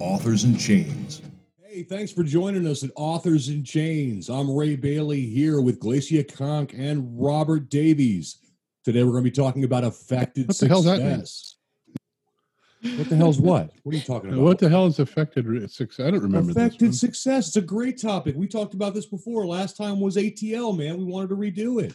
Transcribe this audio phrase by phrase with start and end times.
[0.00, 1.22] Authors in Chains.
[1.62, 4.28] Hey, thanks for joining us at Authors in Chains.
[4.28, 8.38] I'm Ray Bayly here with Glacia Cronk and Robert Davies.
[8.84, 11.10] Today we're going to be talking about affected What the hell's that mean?
[11.24, 11.56] success.
[12.96, 13.72] What the hell's what?
[13.82, 14.42] What are you talking about?
[14.42, 16.06] What the hell is affected success?
[16.06, 17.00] I don't remember affected this.
[17.00, 17.48] success?
[17.48, 18.34] It's a great topic.
[18.36, 19.46] We talked about this before.
[19.46, 20.96] Last time was ATL, man.
[20.96, 21.94] We wanted to redo it.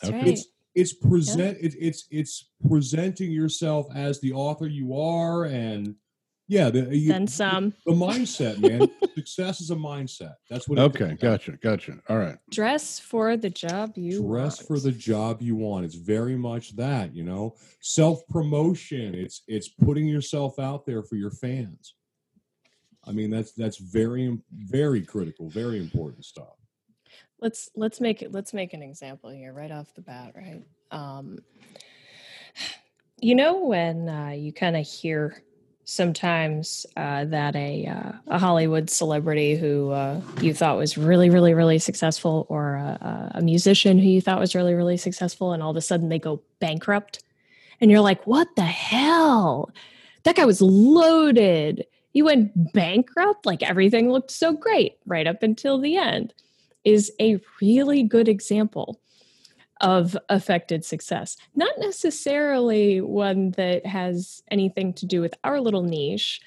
[0.00, 0.18] That's Okay.
[0.18, 0.26] right.
[0.28, 5.94] It's it's present it, it's it's presenting yourself as the author you are and
[6.46, 7.72] yeah, the, you, Then some.
[7.86, 8.88] the mindset, man.
[9.14, 10.34] Success is a mindset.
[10.50, 10.78] That's what.
[10.78, 11.98] it Okay, comes down gotcha, gotcha.
[12.08, 12.36] All right.
[12.50, 14.66] Dress for the job you dress want.
[14.68, 19.68] for the job you want it's very much that you know self promotion it's it's
[19.68, 21.94] putting yourself out there for your fans
[23.06, 26.56] i mean that's that's very very critical very important stuff
[27.40, 31.38] let's let's make it let's make an example here right off the bat right um
[33.20, 35.42] you know when uh, you kind of hear
[35.84, 41.54] sometimes uh, that a uh, a hollywood celebrity who uh, you thought was really really
[41.54, 45.70] really successful or a, a musician who you thought was really really successful and all
[45.70, 47.22] of a sudden they go bankrupt
[47.80, 49.70] and you're like what the hell?
[50.22, 51.84] That guy was loaded.
[52.12, 53.44] He went bankrupt?
[53.44, 56.32] Like everything looked so great right up until the end.
[56.84, 59.00] is a really good example
[59.80, 61.36] of affected success.
[61.54, 66.40] Not necessarily one that has anything to do with our little niche,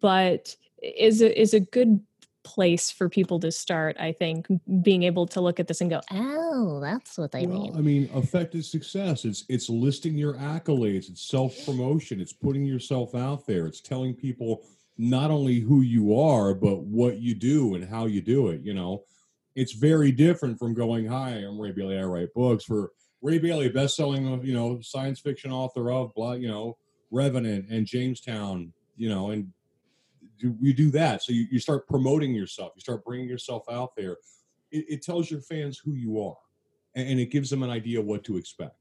[0.00, 2.00] but is a, is a good
[2.44, 4.46] place for people to start, I think,
[4.82, 7.76] being able to look at this and go, oh, that's what they well mean.
[7.76, 13.14] i mean affected success it's it's listing your accolades it's self promotion it's putting yourself
[13.14, 14.64] out there it's telling people
[14.96, 18.74] not only who you are but what you do and how you do it you
[18.74, 19.04] know
[19.54, 21.98] it's very different from going hi i'm ray bayly.
[21.98, 26.32] I write books for ray bayly best-selling uh, you know science fiction author of blah
[26.32, 26.76] you know
[27.10, 29.52] revenant and jamestown you know and
[30.38, 31.22] do, you do that.
[31.22, 32.72] So you, you start promoting yourself.
[32.76, 34.16] You start bringing yourself out there.
[34.70, 36.36] It, it tells your fans who you are
[36.94, 38.76] and, and it gives them an idea what to expect.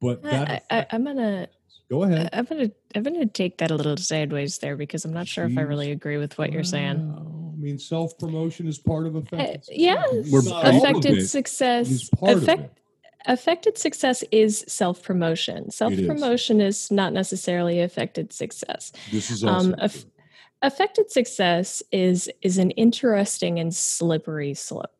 [0.00, 1.46] But that I, I'm gonna
[1.88, 2.28] go ahead.
[2.32, 5.56] I'm gonna I'm gonna take that a little sideways there because I'm not sure if
[5.56, 7.12] I really agree with what you're saying.
[7.12, 7.31] Wow.
[7.62, 9.62] I mean, self promotion is part of Uh, effective.
[9.70, 10.30] yeah, success.
[10.32, 12.82] We're- Not all of affected success is part of affect, it.
[13.26, 16.90] affected success is self-promotion self-promotion is.
[16.90, 20.06] not necessarily affected success This is also um, aff-
[20.62, 24.90] affected success is is an interesting and slippery slope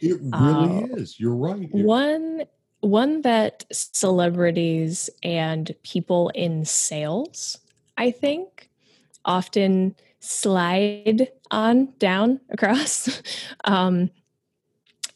[0.00, 1.20] it really uh, is.
[1.20, 1.62] You're right.
[1.62, 2.46] It- one
[2.80, 7.58] one that celebrities and people in sales
[7.96, 8.70] i think
[9.24, 9.94] often
[10.26, 13.22] slide on down across.
[13.64, 14.10] Um,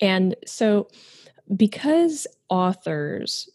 [0.01, 0.89] and so
[1.55, 3.51] because authors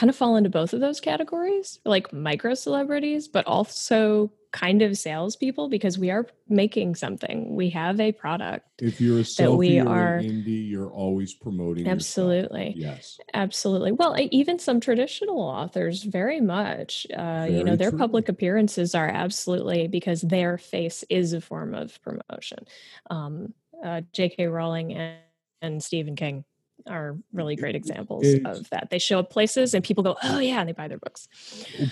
[0.00, 4.96] kind of fall into both of those categories like micro celebrities but also kind of
[4.96, 9.72] salespeople because we are making something we have a product if you're a that we
[9.72, 11.84] selfie or are- an indie, you're always promoting.
[11.84, 11.96] yourself.
[11.96, 12.72] Absolutely.
[12.76, 13.20] Yes.
[13.34, 13.92] Absolutely.
[13.92, 17.06] Well, even some traditional authors, very much.
[17.14, 17.98] Uh, you know, their true.
[17.98, 22.66] public appearances are absolutely because their face is a form of promotion.
[23.10, 23.52] Um,
[23.84, 24.46] uh, J.K.
[24.46, 25.18] Rowling and,
[25.60, 26.44] and Stephen King
[26.88, 28.88] are really great examples It's- of that.
[28.90, 31.28] They show up places and people go, "Oh yeah," and they buy their books.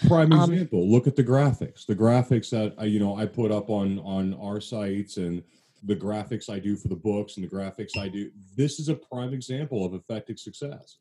[0.06, 0.88] Prime Um, example.
[0.88, 1.87] Look at the graphics.
[1.87, 5.43] The graphics that I, you know I put up on on our sites and
[5.84, 8.31] the graphics I do for the books and the graphics I do.
[8.56, 10.99] This is a prime example of effective success.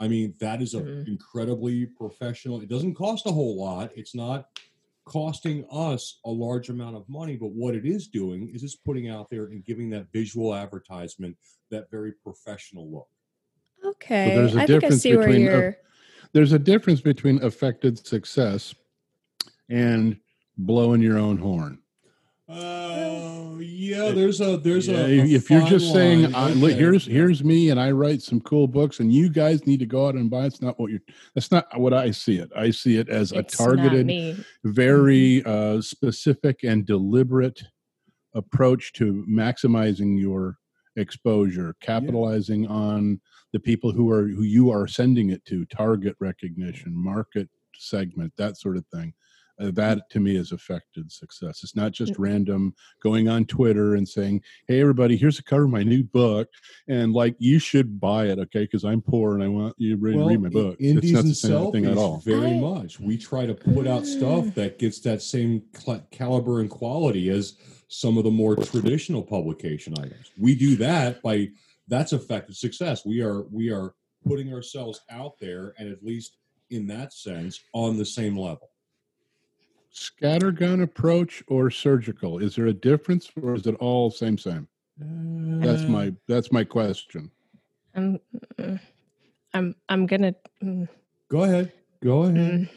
[0.00, 1.08] I mean, that is an Mhm.
[1.08, 2.60] incredibly professional.
[2.60, 3.90] It doesn't cost a whole lot.
[3.96, 4.48] It's not
[5.04, 9.08] costing us a large amount of money, but what it is doing is it's putting
[9.08, 11.36] out there and giving that visual advertisement
[11.70, 13.08] that very professional look.
[14.02, 15.76] Okay, there's a I think I difference see between, uh, you're.
[16.32, 18.74] There's a difference between affected success
[19.68, 20.16] and
[20.56, 21.78] blowing your own horn.
[22.50, 24.10] Oh, yeah.
[24.12, 26.34] There's a there's Yeah, a, a if you're just saying, line.
[26.34, 29.66] I, look, Okay, here's here's me, and I write some cool books, and you guys
[29.66, 30.46] need to go out and buy.
[30.46, 31.00] It's not what you're.
[31.34, 32.50] That's not what I see it.
[32.56, 34.42] I see it as a It's not targeted, me.
[34.64, 37.62] very uh, specific and deliberate
[38.34, 40.56] approach to maximizing your
[40.96, 43.20] exposure, capitalizing on
[43.52, 48.56] the people who are who you are sending it to, target recognition, market segment, that
[48.56, 49.12] sort of thing.
[49.60, 51.64] Uh, that to me is affected success.
[51.64, 52.72] It's not just random
[53.02, 56.48] going on Twitter and saying, "Hey, everybody, here's a cover of my new book,
[56.86, 58.60] and like you should buy it, okay?
[58.60, 61.12] Because I'm poor and I want you to read, read my i- book." Indies it's
[61.12, 62.18] not and the same thing at all.
[62.18, 63.00] Very I- much.
[63.00, 67.54] We try to put out stuff that gets that same cl- caliber and quality as
[67.88, 70.30] some of the more traditional publication items.
[70.38, 71.50] We do that by
[71.88, 73.04] that's effective success.
[73.04, 73.94] We are we are
[74.26, 76.36] putting ourselves out there and at least
[76.70, 78.70] in that sense on the same level.
[79.94, 82.38] Scattergun approach or surgical?
[82.38, 84.68] Is there a difference, or is it all same same?
[84.98, 87.30] That's Uh, my that's my question.
[87.94, 88.20] I'm
[89.54, 90.88] I'm I'm gonna mm,
[91.30, 91.72] Go ahead.
[92.02, 92.36] Go ahead.
[92.36, 92.68] mm,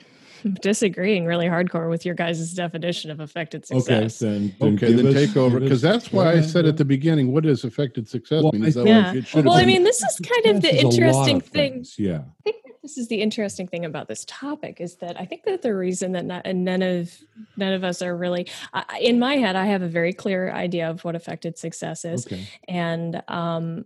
[0.61, 3.88] disagreeing really hardcore with your guys' definition of affected success.
[3.89, 4.19] Okay, success.
[4.19, 6.77] then, Okay, give then us- take over because that's go why I said go at
[6.77, 8.65] the beginning, what does affected success Well, mean?
[8.65, 10.67] Is that think- like it should Well, have I mean, this is kind of the
[10.69, 11.73] Success is a lot interesting of thing.
[11.73, 12.21] things, Yeah.
[12.39, 15.61] I think this is the interesting thing about this topic is that I think that
[15.61, 17.11] the reason that not, and none of
[17.55, 19.55] none of us are really I, I- in my head.
[19.55, 22.47] I have a very clear idea of what affected success is, Okay.
[22.67, 23.85] and um,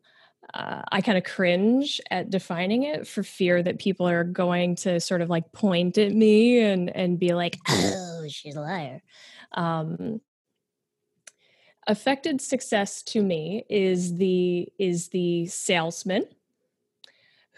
[0.54, 5.00] uh, I kind of cringe at defining it for fear that people are going to
[5.00, 9.02] sort of like point at me and and be like, "Oh, she's a liar."
[9.54, 10.22] Um,
[11.88, 16.26] affected success to me is the is the salesman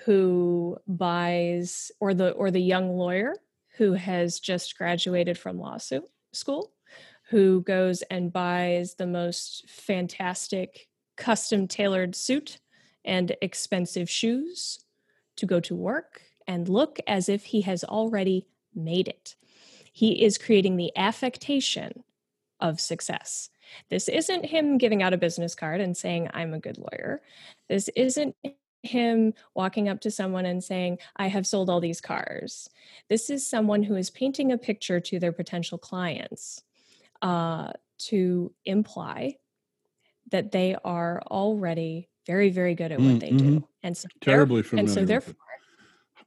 [0.05, 3.35] who buys or the or the young lawyer
[3.77, 5.77] who has just graduated from law
[6.33, 6.71] school
[7.29, 10.87] who goes and buys the most fantastic
[11.17, 12.59] custom tailored suit
[13.07, 14.83] and expensive shoes
[15.37, 19.35] to go to work and look as if he has already made it.
[19.91, 22.03] He is creating the affectation
[22.59, 23.49] of success.
[23.89, 27.21] This isn't him giving out a business card and saying, I'm a good lawyer.
[27.67, 28.35] This isn't
[28.83, 32.69] him walking up to someone and saying, I have sold all these cars.
[33.09, 36.63] This is someone who is painting a picture to their potential clients
[37.21, 39.37] uh, to imply
[40.31, 43.37] that they are already very, very good at what Mm, they mhm.
[43.39, 43.67] do.
[43.81, 45.35] And so, there- terribly and so therefore.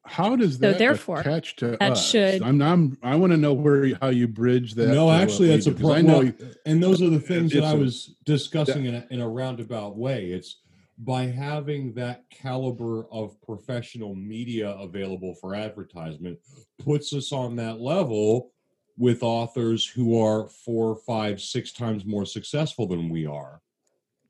[0.07, 2.11] How does So that therefore, attach to that us?
[2.11, 4.89] should- I'm, I'm I want to know where you- how you bridge that.
[4.89, 6.27] No, actually, that's a do, 'cause I problem.
[6.39, 9.21] know and those are the things that I I a- was discussing in a, in
[9.21, 10.31] a roundabout way.
[10.33, 10.63] It's
[10.99, 16.39] by having that caliber of professional media available for advertisement
[16.79, 18.53] puts us on that level
[18.97, 23.61] with authors who are four, five, six times more successful than we are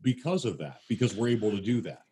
[0.02, 2.02] because of that, because we're able to do that.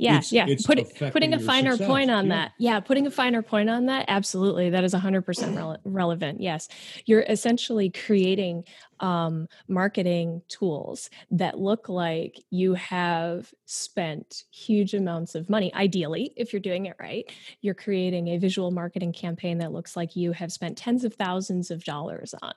[0.00, 0.46] Yeah, It's- yeah.
[0.48, 0.78] it's Put,
[1.12, 2.34] putting a finer success, point on yeah.
[2.36, 2.52] that.
[2.56, 4.04] Yeah, putting a finer point on that.
[4.06, 4.70] Absolutely.
[4.70, 6.40] That is 100% rele- relevant.
[6.40, 6.68] Yes.
[7.04, 8.62] You're essentially creating
[9.00, 15.74] um, marketing tools that look like you have spent huge amounts of money.
[15.74, 17.24] Ideally, if you're doing it right,
[17.60, 21.72] you're creating a visual marketing campaign that looks like you have spent tens of thousands
[21.72, 22.54] of dollars on.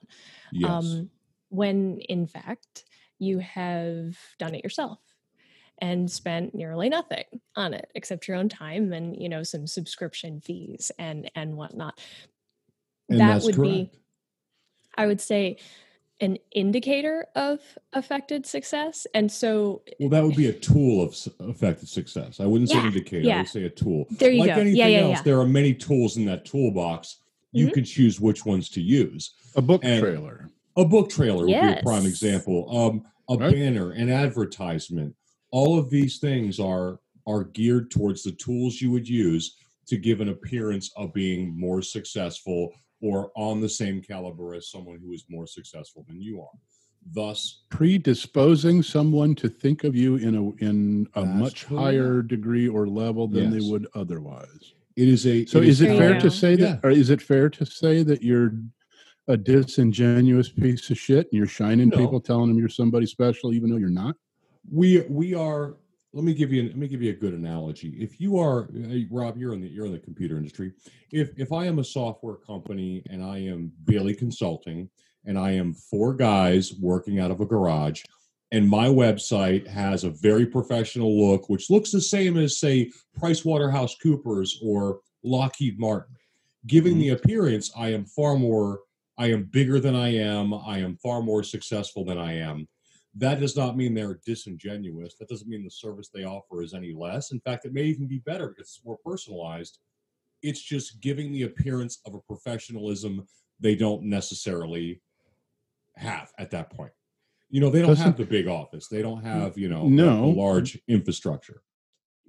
[0.52, 0.70] Yes.
[0.70, 1.10] um,
[1.50, 2.86] when in fact
[3.22, 4.98] you have done it yourself
[5.78, 7.24] and spent nearly nothing
[7.56, 12.00] on it except your own time and you know some subscription fees and and whatnot
[13.10, 13.72] and that that's would correct.
[13.72, 13.92] be
[14.98, 15.56] i would say
[16.20, 17.60] an indicator of
[17.94, 22.40] affected success and so Well, that would be a tool of s- effective success.
[22.40, 23.32] I wouldn't say Yeah, indicator.
[23.34, 24.06] I would say a tool.
[24.12, 26.46] there you like go anything yeah yeah else, yeah there are many tools in that
[26.46, 27.18] toolbox.
[27.54, 27.74] You Mhm.
[27.74, 29.34] can choose which ones to use.
[29.56, 30.48] a book and- trailer.
[30.78, 32.60] A book trailer would be a prime example.
[32.70, 33.04] Um,
[33.34, 33.54] a Right.
[33.54, 35.16] banner, an advertisement.
[35.52, 39.56] All of these things are are geared towards the tools you would use
[39.88, 44.98] to give an appearance of being more successful or on the same caliber as someone
[45.00, 46.58] who is more successful than you are.
[47.14, 51.82] Thus, predisposing someone to think of you in a in a much correct.
[51.84, 53.64] higher degree or level than Yes.
[53.64, 54.74] they would otherwise.
[54.96, 55.46] it is a.
[55.46, 56.58] So is it fair to say Yeah.
[56.76, 58.54] that or is it fair to say that you're
[59.32, 61.98] a disingenuous piece of shit and you're shining No.
[61.98, 64.16] people telling them you're somebody special even though you're not?
[64.70, 65.76] we we are
[66.14, 69.08] let me give you let me give you a good analogy if you are hey,
[69.10, 70.72] rob you're in the you're in the computer industry
[71.12, 74.90] if if i am a software company and i am bayly consulting
[75.26, 78.04] and i am four guys working out of a garage
[78.54, 83.94] and my website has a very professional look which looks the same as say pricewaterhouse
[84.02, 86.16] coopers or lockheed martin
[86.68, 87.02] giving mm-hmm.
[87.02, 88.82] the appearance i am far more
[89.18, 92.68] i am bigger than i am i am far more successful than i am
[93.14, 95.16] that does not mean they're disingenuous.
[95.16, 97.34] That doesn't mean the service they offer is any less.
[97.34, 99.80] In fact, it may even be better because it's more personalized.
[100.42, 103.28] It's just giving the appearance of a professionalism
[103.60, 105.02] they don't necessarily
[105.98, 106.94] have at that point.
[107.50, 108.88] You know, they don't have the big office.
[108.88, 110.30] They don't have, you know, No.
[110.30, 111.64] large infrastructure.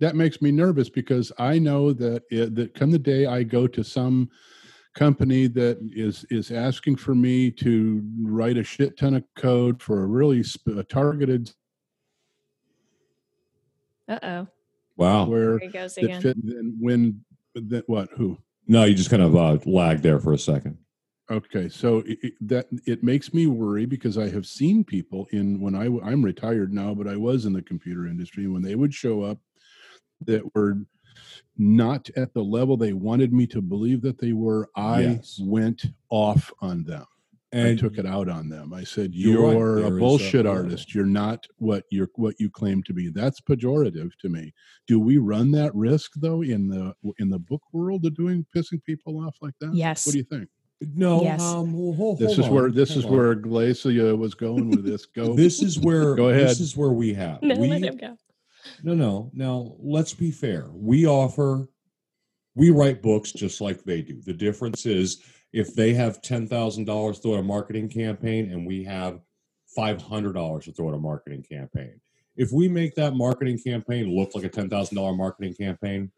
[0.00, 3.68] that makes me nervous because I know that it, that come the day I go
[3.68, 4.30] to some
[5.02, 10.02] company that is is asking for me to write a shit ton of code for
[10.02, 11.50] a really sp- a targeted
[14.08, 14.46] uh-oh
[14.96, 15.26] Wow.
[15.26, 18.36] where there he goes again fit then when that what who
[18.68, 20.76] No, you just kind of uh, lagged there for a second.
[21.30, 25.58] okay so it, it- that it makes me worry because I have seen people in
[25.60, 28.92] when I I'm retired now but I was in the computer industry when they would
[28.92, 29.38] show up
[30.26, 30.76] that were
[31.58, 35.38] not at the level they wanted me to believe that they were i Yes.
[35.42, 37.04] went off on them
[37.54, 38.72] and I took it out on them.
[38.72, 40.94] I said, You're "You're There a bullshit a- artist.
[40.94, 44.54] You're not what you're what you claim to be." That's pejorative to me.
[44.86, 48.82] Do we run that risk though in the in the book world of doing pissing
[48.84, 49.74] people off like that?
[49.74, 50.06] Yes.
[50.06, 50.48] What do you think?
[50.96, 51.42] no, Yes.
[51.42, 53.12] um, well, hold, This hold is on, where this hold is on.
[53.16, 55.04] where Glacia was going with this.
[55.04, 55.34] Go.
[55.44, 56.48] this is where Go ahead.
[56.48, 58.16] this is where we have No, we, let him go.
[58.82, 59.30] No, no.
[59.34, 60.68] Now, let's be fair.
[60.72, 61.68] We offer,
[62.54, 64.20] we write books just like they do.
[64.22, 68.84] The difference is if they have $10,000 to throw at a marketing campaign and we
[68.84, 69.20] have
[69.76, 72.00] $500 to throw at a marketing campaign.
[72.36, 76.10] If we make that marketing campaign look like a $10,000 marketing campaign,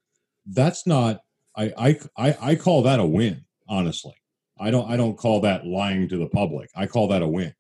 [0.47, 1.21] that's not,
[1.57, 4.15] I, I, I, I call that a win, honestly.
[4.59, 6.71] I don't, I don't call that lying to the public.
[6.77, 7.55] I call that a win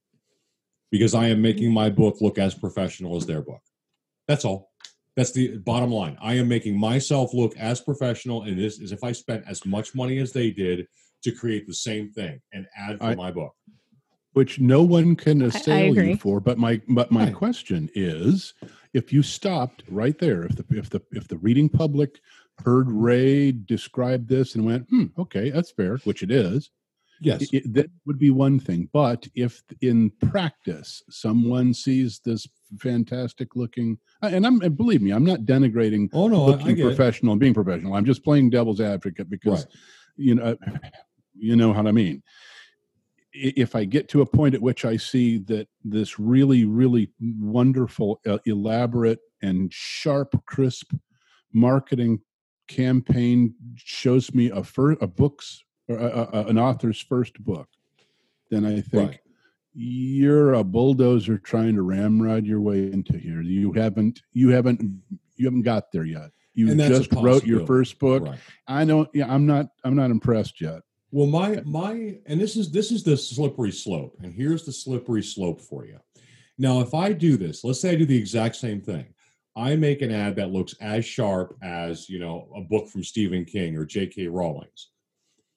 [0.92, 3.62] because I am making my book look as professional as their book.
[4.28, 4.70] That's all.
[5.16, 6.16] That's the bottom line.
[6.20, 9.94] I am making myself look as professional in this as if I spent as much
[9.94, 10.88] money as they did
[11.22, 13.54] to create the same thing and add for I- my book.
[14.32, 16.10] which no one can assail agree.
[16.10, 16.40] you for.
[16.40, 17.34] But my but my Right.
[17.34, 18.52] question is,
[18.92, 22.18] if you stopped right there, if the if the if the reading public
[22.64, 26.70] heard Ray describe this and went, hmm, okay, that's fair, which it is,
[27.20, 27.42] Yes.
[27.52, 28.88] i- i- that would be one thing.
[28.92, 35.10] But if in practice someone sees this fantastic looking, uh, and I'm and believe me,
[35.12, 37.94] I'm not denigrating oh no, looking professional and being professional.
[37.94, 39.74] I'm just playing devil's advocate because Right.
[40.16, 40.54] you know uh,
[41.34, 42.22] you know what I mean.
[43.32, 48.20] If I get to a point at which I see that this really, really wonderful,
[48.26, 50.92] uh, elaborate, and sharp, crisp
[51.52, 52.20] marketing
[52.68, 57.68] campaign shows me a fir- a book's or a, a, a- an author's first book,
[58.50, 59.20] then I think Right.
[59.74, 63.42] You're a bulldozer trying to ramrod your way into here.
[63.42, 64.80] You haven't, you haven't,
[65.36, 66.30] you haven't got there yet.
[66.54, 68.24] You And that's a just wrote your first book.
[68.24, 68.38] Right.
[68.68, 69.08] I don't.
[69.12, 69.66] Yeah, I'm not.
[69.82, 70.82] I'm not impressed yet.
[71.10, 75.22] Well, my my and this is this is the slippery slope, and here's the slippery
[75.22, 75.98] slope for you.
[76.56, 79.06] Now, if I do this, let's say I do the exact same thing.
[79.56, 83.44] I make an ad that looks as sharp as you know a book from Stephen
[83.44, 84.28] King or J.K.
[84.28, 84.90] Rawlings,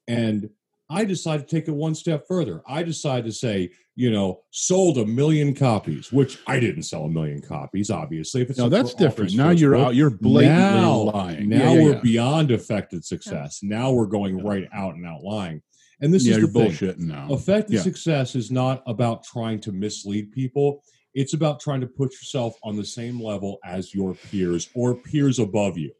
[0.08, 0.50] and
[0.90, 2.64] I decide to take it one step further.
[2.68, 7.10] I decide to say, you know, sold a million copies, which I didn't sell a
[7.10, 8.44] million copies, obviously.
[8.44, 9.34] If it's No, that's different.
[9.34, 9.96] Now you're book, out.
[9.96, 11.50] You're blatantly now, lying.
[11.50, 12.02] Now Yeah, yeah, we're yeah.
[12.02, 13.62] beyond affected success.
[13.64, 14.44] Now we're going Yeah.
[14.48, 15.64] right out and out lying.
[16.00, 16.72] And this yeah, is you're the thing.
[16.74, 17.28] bullshitting now.
[17.32, 17.82] Affected Yeah.
[17.82, 20.84] success is not about trying to mislead people.
[21.16, 25.40] It's about trying to put yourself on the same level as your peers or peers
[25.40, 25.92] above you,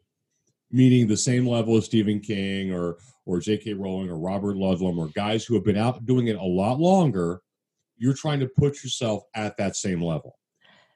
[0.70, 3.74] meaning the same level as Stephen King or or J.K.
[3.74, 7.42] Rowling or Robert Ludlum or guys who have been out doing it a lot longer.
[7.98, 10.38] You're trying to put yourself at that same level,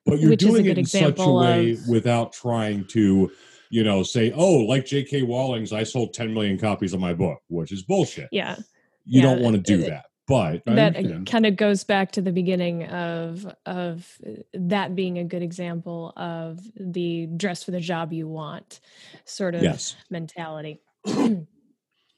[0.06, 3.30] but you're Which doing it in such a way of- without trying to,
[3.70, 5.22] you know, say, "Oh, like J.K.
[5.22, 8.28] Wallings, I sold 10 million copies of my book," which is bullshit.
[8.32, 8.56] Yeah.
[9.04, 12.12] You Yeah, don't want to do it- that, but that uh, kind of goes back
[12.12, 17.72] to the beginning of of uh, that being a good example of the dress for
[17.72, 18.80] the job you want
[19.24, 19.96] sort of yes.
[20.10, 20.80] mentality.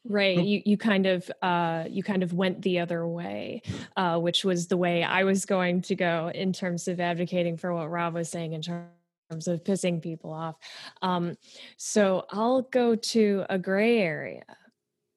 [0.06, 3.62] Right, you you kind of uh, you kind of went the other way,
[3.96, 7.72] uh, which was the way I was going to go in terms of advocating for
[7.72, 10.56] what Rob was saying in terms of pissing people off.
[11.00, 11.36] Um,
[11.78, 14.44] so I'll go to a gray area.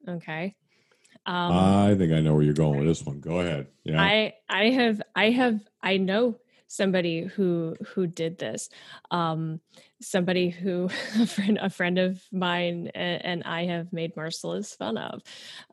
[0.07, 0.55] Okay.
[1.25, 3.19] Um, I think I know where you're going with this one.
[3.19, 3.67] Go ahead.
[3.83, 4.01] Yeah.
[4.01, 8.69] I I have I have I know somebody who who did this.
[9.11, 9.59] Um
[10.01, 10.85] somebody who
[11.19, 15.21] a friend a friend of mine and, and I have made merciless fun of.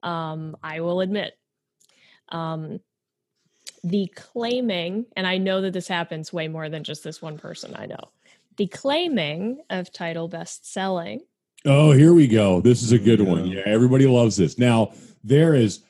[0.03, 1.39] Um I will admit.
[2.31, 2.81] Um
[3.83, 7.75] the claiming and I know that this happens way more than just this one person
[7.77, 8.11] I know.
[8.57, 11.21] The claiming of title best selling
[11.67, 12.61] oh, here we go.
[12.61, 13.47] This is a good one.
[13.47, 13.63] Yeah.
[13.67, 14.59] Yeah, everybody loves this.
[14.59, 15.81] Now there is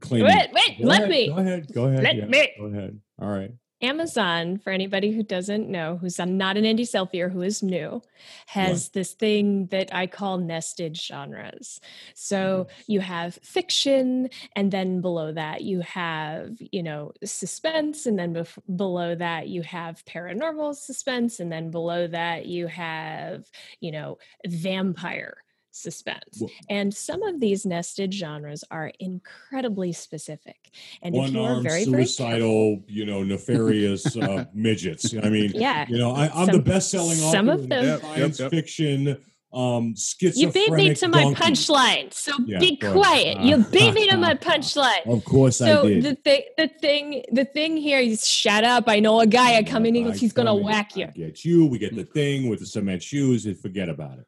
[0.00, 0.26] claiming.
[0.26, 1.28] Wait, wait, Go let ahead, me.
[1.28, 1.72] Go ahead.
[1.72, 2.02] Go ahead.
[2.02, 2.52] Let yeah, me.
[2.58, 3.00] Go ahead.
[3.20, 3.52] All right.
[3.82, 8.00] Amazon, for anybody who doesn't know, who's not an indie selfie or who is new,
[8.46, 11.80] has this thing that I call nested genres.
[12.14, 12.92] So mm-hmm.
[12.92, 18.76] you have fiction, and then below that you have, you know, suspense, and then bef-
[18.76, 25.38] below that you have paranormal suspense, and then below that you have, you know, vampire
[25.72, 26.38] suspense.
[26.40, 30.70] Well- and some of these nested genres are incredibly specific.
[31.02, 35.12] And if One you are armed, very, very suicidal, you know, nefarious uh, midgets.
[35.20, 37.84] I mean, yeah, you know, I, I'm Some- the best-selling author some of in them-
[37.84, 39.16] Yep, yep, science fiction,
[39.54, 40.36] um, schizophrenic.
[40.36, 42.96] You beat me to my punchline, so Yeah, be go ahead.
[43.36, 43.40] quiet.
[43.40, 45.06] You beat me to my punchline.
[45.06, 46.04] Of course, So I did.
[46.04, 48.84] the thing, the thing, the thing here is, shut up.
[48.86, 49.56] I know a guy.
[49.56, 51.06] I come in, he I goes, he's gonna come in, whack I you.
[51.08, 51.66] get you.
[51.66, 54.26] We get the thing with the cement shoes and forget about it.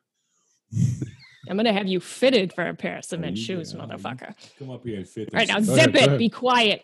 [1.49, 4.35] I'm gonna have you fitted for a pair of cement you shoes, motherfucker.
[4.59, 5.31] Come up here and fit.
[5.33, 5.61] All right, now.
[5.61, 6.19] Go ahead, zip it.
[6.19, 6.83] Be quiet.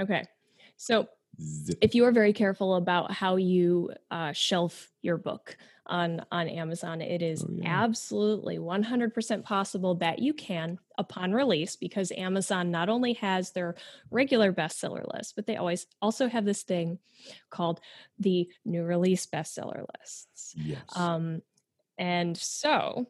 [0.00, 0.24] Okay.
[0.76, 1.08] So
[1.40, 1.78] Zip.
[1.80, 7.00] if you are very careful about how you uh, shelf your book on on Amazon,
[7.00, 7.82] it is Oh, yeah.
[7.82, 13.74] absolutely 100% possible that you can upon release because Amazon not only has their
[14.10, 16.98] regular bestseller list, but they always also have this thing
[17.50, 17.80] called
[18.18, 20.54] the new release bestseller lists.
[20.56, 20.80] Yes.
[20.94, 21.42] Um,
[21.98, 23.08] and so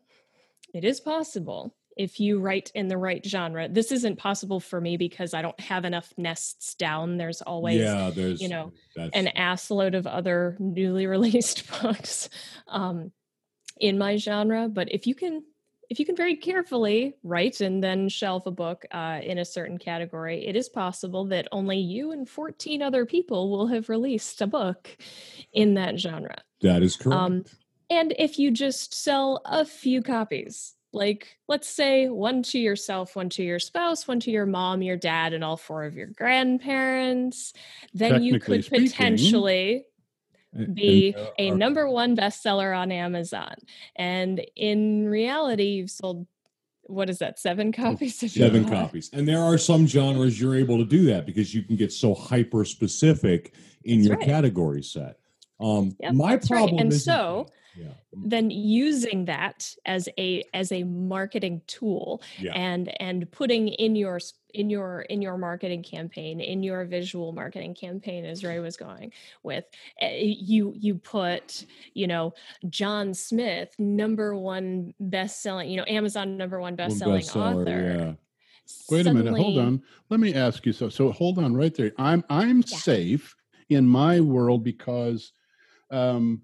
[0.79, 3.69] it is possible if you write in the right genre.
[3.69, 7.17] This isn't possible for me because I don't have enough nests down.
[7.17, 12.31] There's always yeah, there's you know, an assload of other newly released books
[12.69, 13.11] um,
[13.81, 14.69] in my genre.
[14.69, 15.43] But if you can,
[15.91, 19.79] if you can very carefully write and then shelf a book uh, in a certain
[19.79, 24.47] category, it is possible that only you and 14 other people will have released a
[24.47, 24.97] book
[25.53, 26.37] in that genre.
[26.63, 27.21] that is correct.
[27.21, 27.45] Um,
[27.91, 33.29] and if you just sell a few copies, like let's say one to yourself, one
[33.31, 37.53] to your spouse, one to your mom, your dad, and all four of your grandparents,
[37.95, 39.85] then you could speaking, potentially
[40.73, 43.55] be uh, a number one bestseller on Amazon.
[43.97, 46.27] And in reality, you've sold
[46.83, 50.79] what is that, seven copies of seven copies and there are some genres you're able
[50.79, 53.53] to do that because you can get so hyper specific
[53.85, 54.27] in That's your right.
[54.27, 55.19] category set
[55.61, 56.61] um Yep, my that's right.
[56.61, 57.47] problem And is so-
[57.79, 57.93] yeah
[58.25, 62.53] then using that as a as a marketing tool Yeah.
[62.55, 64.19] and and putting in your
[64.55, 69.13] in your in your marketing campaign in your visual marketing campaign as ray was going
[69.43, 69.65] with
[70.01, 72.33] eh, you you put you know
[72.69, 78.15] john smith number one best selling you know amazon number one best selling author yeah
[78.91, 79.83] Wait a minute, hold on.
[80.11, 80.89] Let me ask you so.
[80.89, 81.93] So hold on right there.
[81.99, 82.77] I'm I'm Yeah.
[82.77, 83.35] safe
[83.71, 85.33] in my world because
[85.91, 86.43] um,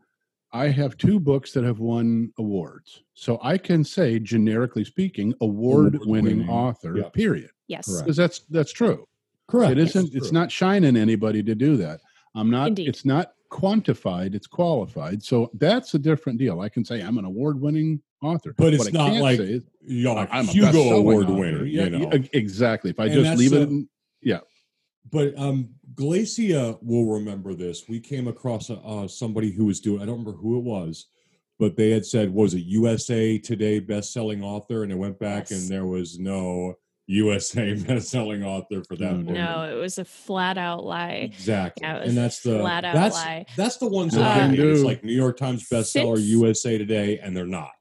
[0.54, 3.02] I have two books that have won awards.
[3.14, 6.02] So I can say, generically speaking, award-winning
[6.42, 6.96] Award-winning, author.
[6.96, 7.08] yeah.
[7.08, 7.50] Period.
[7.66, 9.06] yes Because that's that's true.
[9.48, 10.14] correct It isn't.
[10.14, 12.00] It's not shining anybody to do that.
[12.36, 12.68] I'm not.
[12.68, 12.88] Indeed.
[12.88, 14.34] It's not quantified.
[14.34, 15.22] It's qualified.
[15.24, 16.60] So that's a different deal.
[16.60, 19.64] I can say I'm an award-winning author, But it's What not can't like say is
[19.82, 22.90] you know, I'm a Hugo award winner Yeah, you know yeah, exactly.
[22.90, 23.88] If I And just that's leave it, a- in,
[25.10, 27.84] But um, Glacia will remember this.
[27.88, 30.02] We came across a, uh, somebody who was doing.
[30.02, 31.06] I don't remember who it was,
[31.58, 35.60] but they had said, "Was it USA Today best-selling author?" And it went back, Yes.
[35.60, 36.74] and there was no
[37.06, 39.12] USA best-selling author for that.
[39.12, 39.34] No, book.
[39.34, 42.94] no it was a flat out lie Exactly, Yeah, was and that's the flat out
[42.94, 43.44] that's lie.
[43.56, 44.60] that's the ones Uh, that I Can hate.
[44.60, 47.72] It's like New York Times bestseller, Since- USA Today, and they're not.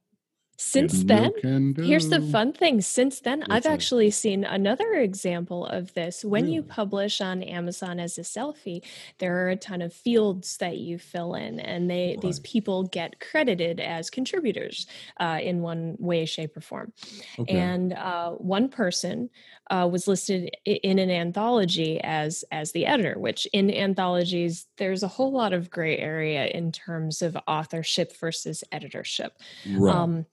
[0.64, 1.32] Since then
[1.78, 2.82] Here's the fun thing.
[2.82, 3.72] Since then, I've that?
[3.72, 6.24] actually seen another example of this.
[6.24, 8.84] When you publish on Amazon as a selfie,
[9.20, 13.20] there are a ton of fields that you fill in, and they these people get
[13.20, 14.88] credited as contributors
[15.20, 16.94] uh, in one way, shape, or form.
[17.38, 19.30] Okay, And uh, one person
[19.70, 23.20] uh, was listed in an anthology as as the editor.
[23.20, 28.64] Which in anthologies, there's a whole lot of gray area in terms of authorship versus
[28.72, 29.96] editorship right.
[29.96, 30.26] um,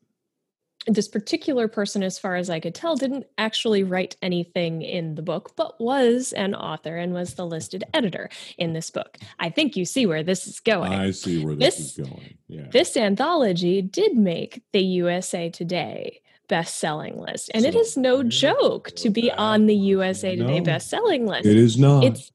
[0.94, 5.22] this particular person, as far as I could tell, didn't actually write anything in the
[5.22, 9.18] book, but was an author and was the listed editor in this book.
[9.38, 10.92] I think you see where this is going.
[10.92, 12.34] I see where this, this- is going.
[12.48, 18.24] Yeah, this anthology did make the USA Today best-selling list, and it So is no
[18.24, 20.64] joke to be on the USA Today No.
[20.64, 22.02] best-selling list it is not.
[22.02, 22.32] it's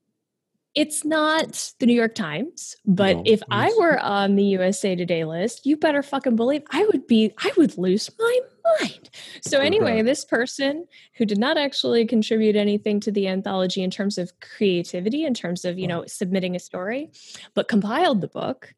[0.76, 5.24] it's not the New York Times, but No, if I were on the USA Today
[5.24, 8.40] list, you better fucking believe I would be I would lose my
[8.80, 9.10] mind.
[9.42, 10.06] So anyway, Correct.
[10.06, 10.86] this person
[11.16, 15.66] who did not actually contribute anything to the anthology in terms of creativity, in terms
[15.66, 15.90] of, you mm.
[15.90, 17.12] know, submitting a story,
[17.54, 18.74] but compiled the book,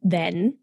[0.00, 0.56] then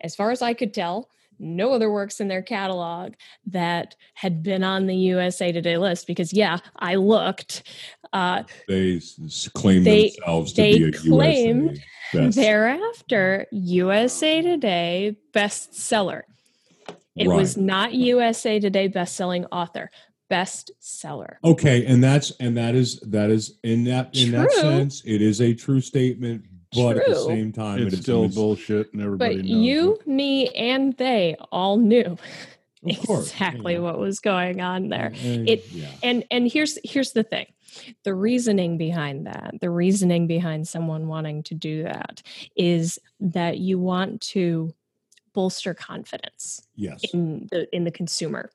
[0.00, 3.14] as far as I could tell, no other works in their catalog
[3.46, 7.62] that had been on the USA Today list because yeah, I looked
[8.12, 11.70] uh, they s- s- claim They- themselves to they be a claimed
[12.12, 12.36] USA best.
[12.36, 16.22] Thereafter, USA Today bestseller.
[17.16, 19.90] It was not USA Today bestselling author,
[20.30, 21.36] bestseller.
[21.44, 25.40] Okay, and that's and that is that is in that in that sense, it is
[25.40, 29.00] a true statement, but at the same time, it It's is still mis- bullshit, and
[29.02, 30.06] everybody But knows you, it.
[30.06, 33.78] me, and they all knew Of course, exactly yeah.
[33.80, 35.12] what was going on there.
[35.22, 35.90] And- It- yeah.
[36.02, 37.46] And and here's here's the thing.
[38.04, 42.22] The reasoning behind that, the reasoning behind someone wanting to do that
[42.56, 44.72] is that you want to
[45.34, 46.66] bolster confidence.
[46.74, 47.02] Yes.
[47.12, 48.50] in the in the consumer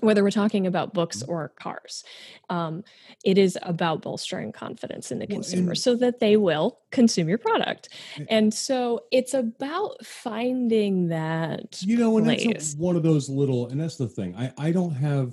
[0.00, 1.30] whether we're talking about books Mm-hmm.
[1.32, 2.04] or cars
[2.50, 2.82] um,
[3.24, 7.38] it is about bolstering confidence in the consumer and- so that they will consume your
[7.38, 12.44] product And- and so it's about finding that You know, and place.
[12.44, 14.34] that's a, one of those little, and that's the thing.
[14.36, 15.32] I I don't have.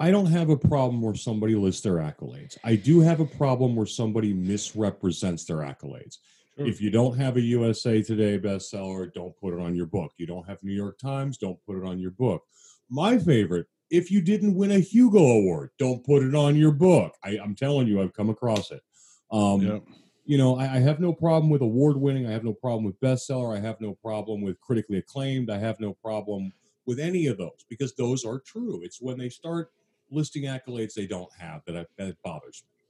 [0.00, 2.56] I don't have a problem where somebody lists their accolades.
[2.62, 6.18] I do have a problem where somebody misrepresents their accolades.
[6.56, 6.66] Sure.
[6.68, 10.12] If you don't have a USA Today bestseller, don't put it on your book.
[10.16, 12.42] You don't have New York Times, don't put it on your book.
[12.90, 17.14] My favorite, if you didn't win a Hugo Award, don't put it on your book.
[17.24, 18.82] I, I'm telling you, I've come across it.
[19.30, 19.78] Um, Yeah.
[20.24, 22.26] You know, I, I have no problem with award winning.
[22.26, 23.56] I have no problem with bestseller.
[23.56, 25.48] I have no problem with critically acclaimed.
[25.48, 26.52] I have no problem
[26.84, 28.82] with any of those because those are true.
[28.84, 29.70] It's when they start
[30.10, 32.84] listing accolades they don't have that, I, that bothers me.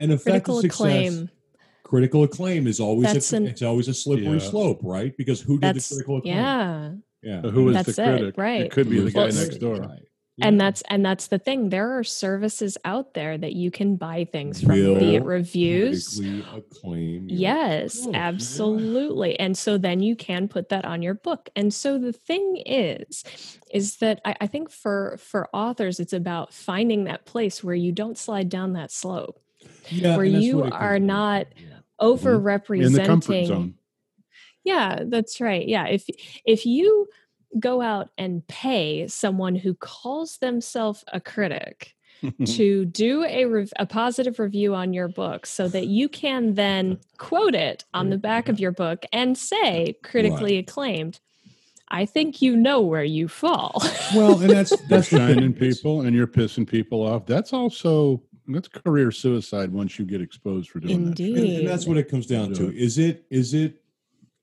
[0.00, 0.74] And effective Critical success,
[1.14, 1.30] acclaim.
[1.84, 4.50] critical acclaim is always a, an- it's always a slippery Yeah.
[4.50, 5.16] slope, right?
[5.16, 6.34] Because who did That's the critical acclaim?
[6.36, 6.92] yeah.
[7.22, 7.40] Yeah.
[7.44, 8.34] Uh, Who is That's the it, critic?
[8.38, 8.60] right.
[8.62, 9.76] It could be Who the guy Well, next door.
[9.76, 10.00] Right.
[10.40, 11.68] And that's and that's the thing.
[11.68, 16.18] There are services out there that you can buy things from, be it reviews.
[16.18, 18.14] acclaim your Yes, book.
[18.14, 18.28] Yeah.
[18.28, 19.38] absolutely.
[19.38, 21.50] And so then you can put that on your book.
[21.54, 23.22] And so the thing is,
[23.70, 27.92] is that I, I think for for authors, it's about finding that place where you
[27.92, 29.38] don't slide down that slope,
[29.90, 31.06] Yeah, where you what it comes are down to.
[31.06, 31.76] not Yeah.
[32.00, 33.74] over In representing the comfort zone.
[34.64, 35.66] Yeah, that's right.
[35.66, 36.06] Yeah, if
[36.44, 37.08] if you
[37.58, 41.94] go out and pay someone who calls themselves a critic
[42.46, 46.98] to do a rev- a positive review on your book so that you can then
[47.18, 48.62] quote it on the back of mm-hmm.
[48.62, 51.20] your book and say critically acclaimed,
[51.88, 53.82] I think you know where you fall.
[54.14, 57.26] Well, and that's You're that's the shining people and you're pissing people off.
[57.26, 61.20] That's also that's career suicide once you get exposed for doing that.
[61.20, 63.81] and, and that's what it comes down to is it is it a-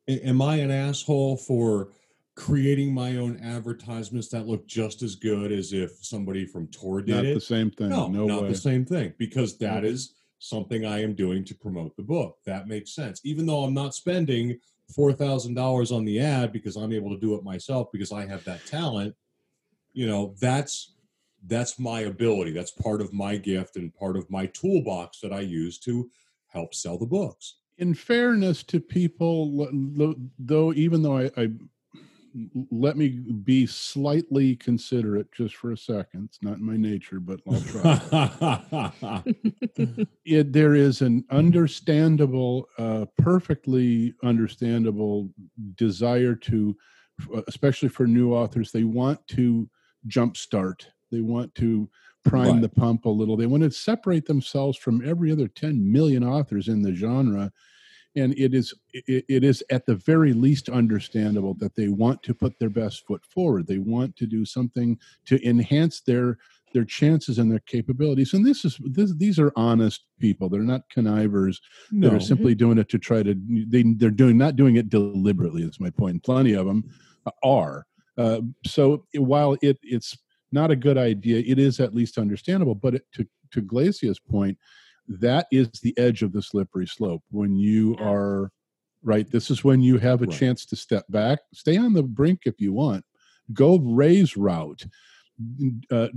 [0.10, 1.90] am i an asshole for
[2.36, 7.16] creating my own advertisements that look just as good as if somebody from tor did
[7.16, 7.34] Not it?
[7.34, 7.90] the same thing.
[7.90, 8.50] no, No, not way.
[8.50, 9.88] the same thing because that mm.
[9.88, 12.38] is something i am doing to promote the book.
[12.46, 13.20] That makes sense.
[13.26, 14.58] Even though i'm not spending
[14.98, 18.66] $4000 on the ad because i'm able to do it myself because i have that
[18.66, 19.16] talent
[19.94, 20.94] you know that's
[21.48, 22.52] that's my ability.
[22.52, 26.10] That's part of my gift and part of my toolbox that i use to
[26.48, 29.68] help sell the books in fairness to people,
[30.38, 31.50] though, even though I, I
[32.70, 33.10] let me
[33.44, 36.26] be slightly considerate just for a second.
[36.26, 39.24] It's not in my nature, but I'll try.
[40.26, 45.30] it, there is an understandable, uh, perfectly understandable
[45.76, 46.78] desire to,
[47.36, 49.68] uh, especially for new authors, they want to
[50.08, 50.86] jumpstart.
[51.12, 51.90] They want to
[52.26, 52.62] prime Right.
[52.62, 53.38] the pump a little.
[53.38, 57.52] They want to separate themselves from every other 10 million authors in the genre.
[58.16, 62.34] And it is it, it is at the very least understandable that they want to
[62.34, 63.68] put their best foot forward.
[63.68, 66.38] They want to do something to enhance their
[66.74, 68.34] their chances and their capabilities.
[68.34, 70.50] And this is this, these are honest people.
[70.50, 73.36] They're not connivers no are simply doing it to try to
[73.68, 76.84] they they're doing not doing it deliberately is my point point plenty of them
[77.44, 77.86] are
[78.18, 80.18] uh, so while it it's
[80.52, 84.58] not a good idea it is at least understandable but it, to to glacia's point
[85.10, 88.06] that is the edge of the slippery slope when you Yeah.
[88.10, 88.52] are
[89.04, 90.38] right this is when you have a Right.
[90.38, 93.04] chance to step back stay on the brink if you want
[93.54, 94.86] go raise route
[95.90, 96.10] uh,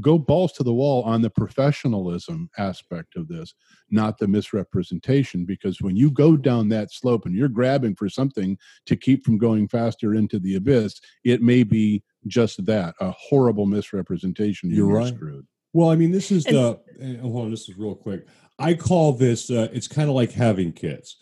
[0.00, 3.54] go balls to the wall on the professionalism aspect of this
[3.90, 8.56] not the misrepresentation because when you go down that slope and you're grabbing for something
[8.86, 13.66] to keep from going faster into the abyss it may be just that a horrible
[13.66, 15.14] misrepresentation You're you're right.
[15.14, 16.80] screwed Well, I mean, this is And- the.
[17.20, 18.26] Hold on, this is real quick.
[18.58, 19.50] I call this.
[19.50, 21.16] Uh, it's kind of like having kids.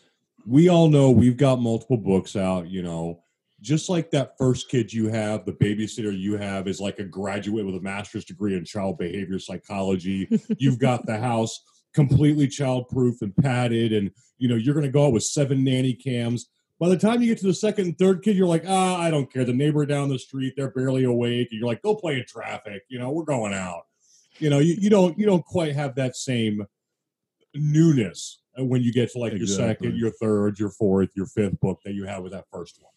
[0.47, 2.69] We all know we've got multiple books out.
[2.69, 3.23] You know,
[3.63, 7.65] just like that first kid you have, the babysitter you have is like a graduate
[7.65, 10.29] with a master's degree in child behavior psychology.
[10.59, 11.63] You've got the house
[11.95, 15.95] completely child-proof and padded, and you know you're going to go out with seven nanny
[15.95, 16.49] cams.
[16.79, 19.11] By the time you get to the second and third kid, you're like, ah, I
[19.11, 19.45] don't care.
[19.45, 22.83] The neighbor down the street, they're barely awake, and you're like, go play in traffic.
[22.89, 23.83] You know, we're going out
[24.41, 26.67] you know you, you don't you don't quite have that same
[27.55, 31.79] newness when you get to like your second your third your fourth your fifth book
[31.85, 32.93] that you have with that first one.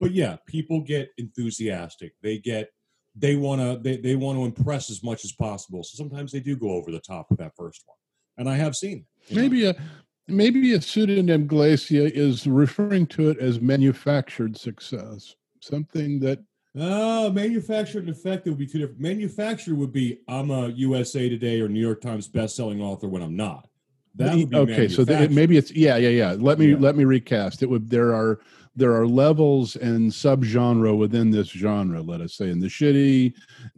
[0.00, 2.12] But yeah people get enthusiastic.
[2.22, 2.70] They get
[3.14, 5.82] they want to they, they want to impress as much as possible.
[5.84, 7.96] So sometimes they do go over the top with that first one.
[8.38, 9.42] And i have seen that, you know.
[9.42, 9.74] maybe a
[10.28, 16.38] maybe a pseudonym glacia is referring to it as manufactured success something that
[16.78, 18.98] Uh, manufactured and effective would be two different.
[19.00, 23.36] Manufactured would be I'm a USA Today or New York Times best-selling author when I'm
[23.36, 23.68] not.
[24.14, 26.76] That would be okay so th- maybe it's yeah yeah yeah let me Yeah.
[26.78, 28.40] let me recast it would there are
[28.76, 33.32] there are levels and subgenre within this genre let us say and the shitty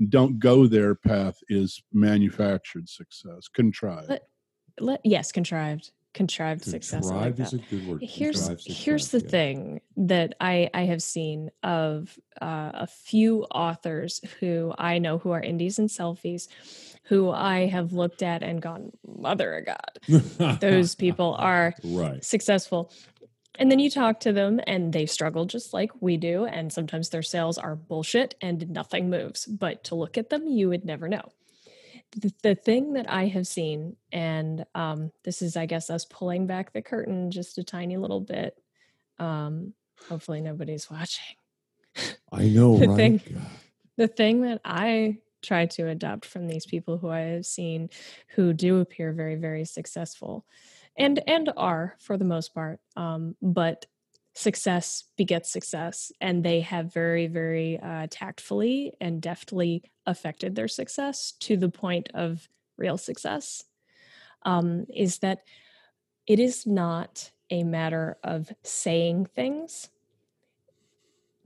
[0.09, 4.29] don't go there path is manufactured success contrived Let-
[4.81, 5.93] Let, yes, contrived.
[6.15, 7.11] Contrived success.
[7.11, 8.03] I like Contrived is a good word.
[8.03, 9.29] Here's Contrived here's the yeah.
[9.29, 15.33] thing that I I have seen of uh, a few authors who I know who
[15.33, 16.49] are indies and selfies,
[17.05, 22.25] who I have looked at and gone, mother of God, those people are right.
[22.25, 22.91] successful.
[23.57, 26.45] And then you talk to them and they struggle just like we do.
[26.45, 29.47] And sometimes their sales are bullshit and nothing moves.
[29.47, 31.31] But to look at them, you would never know.
[32.17, 36.47] The, the thing that I have seen, and um, this is, I guess, us pulling
[36.47, 38.57] back the curtain just a tiny little bit.
[39.19, 39.75] Um,
[40.09, 41.37] hopefully, nobody's watching.
[42.33, 42.97] I know, The right?
[42.97, 43.43] thing- God.
[43.97, 47.91] The thing that I try to adopt from these people who I have seen
[48.35, 50.45] who do appear very, very successful
[50.97, 53.85] and and are for the most part um, but
[54.35, 61.33] success begets success and they have very very uh, tactfully and deftly affected their success
[61.39, 63.65] to the point of real success
[64.45, 65.45] um, is that
[66.27, 69.91] it is not a matter of saying things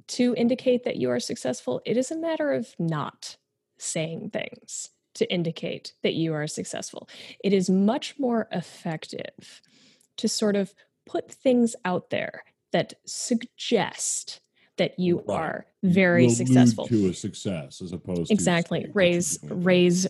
[0.06, 1.82] to indicate that you are successful.
[1.84, 3.36] It is a matter of not
[3.76, 7.08] saying things to indicate that you are successful.
[7.44, 9.60] It is much more effective
[10.16, 10.74] to sort of
[11.06, 14.40] put things out there that suggest
[14.76, 15.34] that you Right.
[15.36, 20.06] are very Will successful to a success as opposed exactly to saying raise raise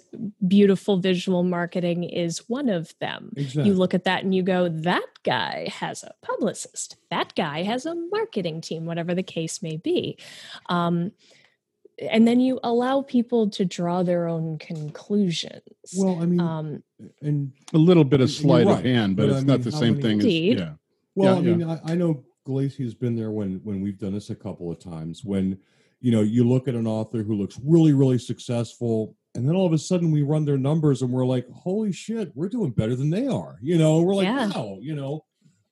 [0.46, 3.64] beautiful visual marketing is one of them Exactly.
[3.66, 7.86] you look at that and you go that guy has a publicist that guy has
[7.86, 10.18] a marketing team whatever the case may be
[10.68, 11.12] um,
[12.10, 15.62] and then you allow people to draw their own conclusions
[15.96, 16.82] well, I mean, um,
[17.22, 19.62] and A little bit of sleight right, of hand, but, but it's I not mean,
[19.62, 20.18] the same many- thing.
[20.20, 20.26] As,
[20.60, 20.72] yeah.
[21.14, 24.14] Well, Yeah, I mean, I, I know Glacy has been there when when we've done
[24.14, 25.22] this a couple of times.
[25.22, 25.58] When
[26.00, 29.66] you know you look at an author who looks really really successful, and then all
[29.66, 32.96] of a sudden we run their numbers and we're like, holy shit, we're doing better
[32.96, 33.58] than they are.
[33.60, 34.48] You know, we're like, Yeah.
[34.48, 35.24] wow, you know.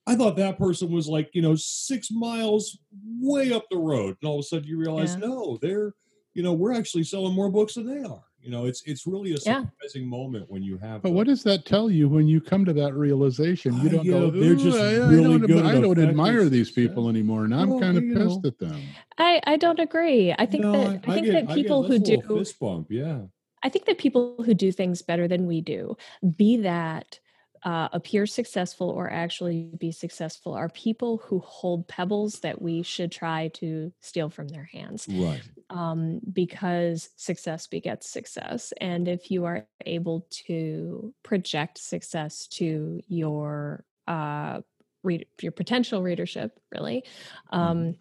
[0.05, 2.77] I thought that person was like, you know, six miles
[3.19, 5.27] way up the road, and all of a sudden you realize, Yeah.
[5.27, 5.95] no, they're,
[6.35, 8.23] you know, we're actually selling more books than they are.
[8.47, 9.63] You know, it's it's really a Yeah.
[9.65, 11.01] surprising moment when you have.
[11.01, 13.73] But the- what does that tell you when you come to that realization?
[13.81, 16.45] You Uh, don't you go, they're just I, I really don't, good I don't admire
[16.47, 16.87] these success.
[16.87, 18.47] people anymore, and I'm Well, kind of pissed know.
[18.47, 18.79] at them.
[19.17, 22.09] I, I don't agree i think No, that i, think get- that people who that's
[22.09, 23.23] a do fist bump, yeah.
[23.63, 25.97] I think that people who do things better than we do,
[26.37, 27.19] be that
[27.67, 33.11] uh, appear successful or actually be successful, are people who hold pebbles that we should
[33.11, 35.41] try to steal from their hands Right.
[35.69, 38.71] um, because success begets success.
[38.79, 44.61] And if you are able to project success to your uh,
[45.03, 47.03] read, your potential readership, really,
[47.49, 47.95] um,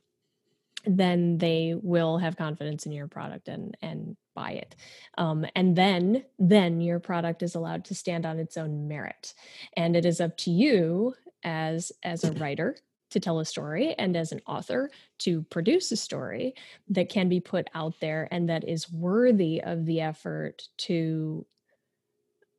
[0.85, 4.77] then they will have confidence in your product and and buy it.
[5.19, 9.35] Um, and then then your product is allowed to stand on its own merit.
[9.77, 12.77] And it is up to you as as a writer
[13.11, 16.55] to tell a story and as an author to produce a story
[16.91, 21.47] that can be put out there and that is worthy of the effort to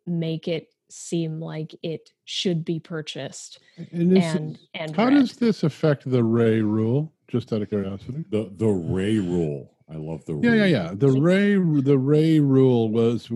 [0.05, 3.59] make it seem like it should be purchased
[3.91, 5.15] And this and is and How read.
[5.15, 7.11] does this affect the Ray rule?
[7.27, 8.23] Just out of curiosity.
[8.29, 9.69] the the Ray rule.
[9.89, 10.87] I love the Yeah, yeah, yeah.
[10.89, 10.97] rule.
[10.97, 13.29] The Ray, the Ray rule was.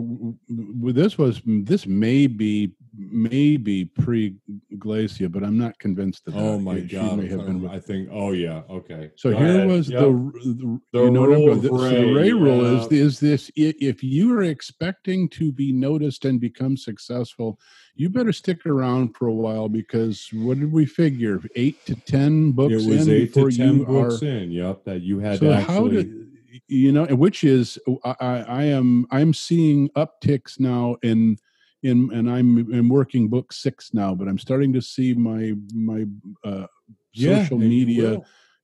[0.49, 1.39] This was.
[1.41, 4.35] Mm, this may be, maybe pre
[4.77, 6.37] Glacia, but I'm not convinced oh that.
[6.39, 7.19] Oh my She god!
[7.19, 7.65] may have been.
[7.69, 8.09] I think.
[8.11, 8.63] Oh yeah.
[8.69, 9.11] Okay.
[9.15, 9.67] So Go here ahead.
[9.69, 10.01] was Yep.
[10.01, 10.09] the,
[10.43, 12.97] the, The you know rule the, so the Ray, Ray rule is yeah.
[13.01, 17.61] is this if you are expecting to be noticed and become successful,
[17.95, 21.39] you better stick around for a while because what did we figure?
[21.55, 24.25] Eight to ten books It was in eight before to ten you books are.
[24.25, 24.51] in.
[24.51, 24.83] Yep.
[24.83, 26.27] That you had So to how actually.
[26.67, 27.05] You know?
[27.05, 31.37] Which is I, I am I'm seeing upticks now in
[31.83, 36.05] in and I'm in working book six now, but I'm starting to see my my
[36.43, 36.67] uh,
[37.13, 38.21] yeah, social media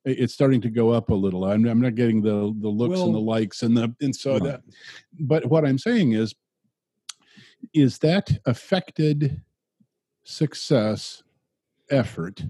[0.08, 1.46] it's starting to go up a little.
[1.46, 4.44] I'm, I'm not getting the the looks and the likes and the and so Right.
[4.44, 4.62] that.
[5.20, 6.34] But what I'm saying is,
[7.74, 9.42] is that affected
[10.24, 11.24] success
[11.90, 12.46] effort?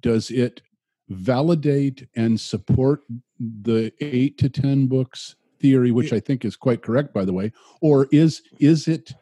[0.00, 0.62] Does it
[1.08, 3.02] validate and support
[3.38, 7.52] the eight to ten books theory, which I think is quite correct, by the way,
[7.80, 9.12] or is is it?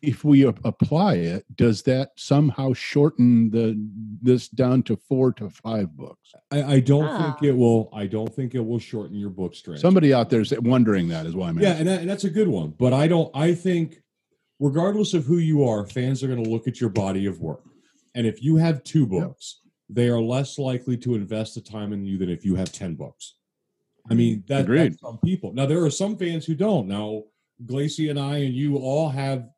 [0.00, 3.76] If we apply it, does that somehow shorten the
[4.22, 6.30] this down to four to five books?
[6.52, 7.32] I, I don't Ah.
[7.36, 7.88] think it will.
[7.92, 9.80] I don't think it will shorten your book strength.
[9.80, 11.80] Somebody out there is wondering that is why I'm Yeah, asking.
[11.80, 12.74] and, that, and that's a good one.
[12.78, 13.28] But I don't.
[13.34, 14.00] I think,
[14.60, 17.64] regardless of who you are, fans are going to look at your body of work,
[18.14, 22.04] and if you have two books, they are less likely to invest the time in
[22.04, 23.34] you than if you have ten books.
[24.10, 25.52] I mean, that, that's some people.
[25.52, 26.88] Now there are some fans who don't.
[26.88, 27.24] Now,
[27.66, 29.48] Glacy and I and you all have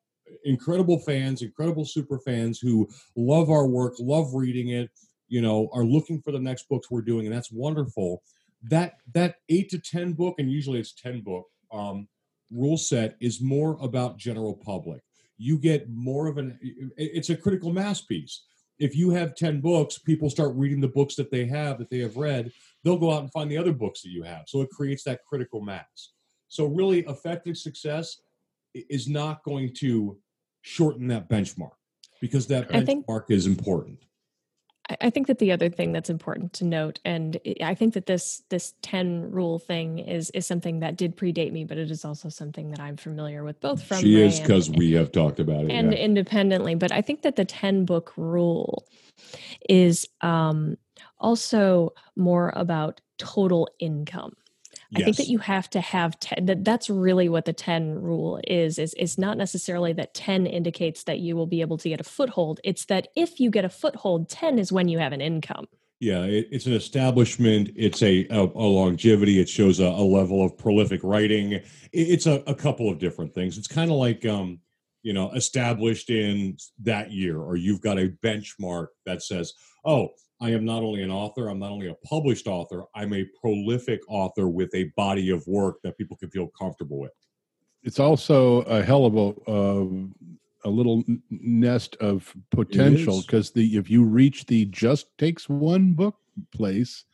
[0.45, 4.91] incredible fans, incredible super fans who love our work, love reading it,
[5.29, 8.23] you know, are looking for the next books we're doing, and that's wonderful.
[8.65, 12.09] That that eight to ten book, and usually it's ten book um,
[12.51, 15.03] rule set is more about general public.
[15.39, 16.59] You get more of an
[16.97, 18.45] it's a critical mass piece.
[18.81, 21.99] If you have 10 books, people start reading the books that they have that they
[21.99, 22.51] have read,
[22.83, 24.45] they'll go out and find the other books that you have.
[24.49, 26.13] So it creates that critical mass.
[26.49, 28.21] So really effective success
[28.75, 30.19] is not going to
[30.63, 31.73] shorten that benchmark
[32.21, 33.99] because that benchmark think, is important.
[35.01, 38.43] I think that the other thing that's important to note, and I think that this
[38.49, 42.29] this ten rule thing is is something that did predate me, but it is also
[42.29, 45.71] something that I'm familiar with, both from she is because we have talked about it
[45.71, 45.99] and yeah.
[45.99, 46.75] independently.
[46.75, 48.87] But I think that the ten book rule
[49.69, 50.77] is um,
[51.19, 54.35] also more about total income.
[54.91, 55.03] Yes.
[55.03, 58.41] I think that you have to have 10 that that's really what the 10 rule
[58.47, 62.01] is is it's not necessarily that 10 indicates that you will be able to get
[62.01, 62.59] a foothold.
[62.65, 65.67] It's that if you get a foothold 10 is when you have an income.
[66.01, 70.45] Yeah it, it's an establishment it's a, a, a longevity it shows a, a, level
[70.45, 71.53] of prolific writing.
[71.53, 73.59] It, it's a, a couple of different things.
[73.59, 74.59] It's kind of like um
[75.03, 79.53] you know established in that year or you've got a benchmark that says
[79.85, 80.09] oh
[80.41, 84.01] I am not only an author, I'm not only a published author, I'm a prolific
[84.09, 87.13] author with a body of work that people can feel comfortable with.
[87.83, 89.87] It's also a hell of a uh,
[90.65, 96.17] a little nest of potential because the if you reach the just takes one book
[96.55, 97.05] place,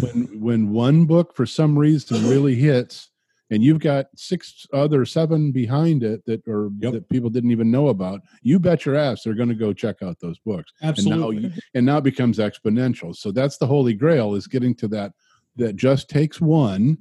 [0.00, 3.10] when when one book for some reason really hits,
[3.50, 6.92] and you've got six other seven behind it that or yep.
[6.92, 8.20] that people didn't even know about.
[8.42, 10.72] You bet your ass they're going to go check out those books.
[10.82, 13.14] Absolutely and now, and now it becomes exponential.
[13.14, 15.12] So that's the holy grail is getting to that
[15.56, 16.98] that just takes one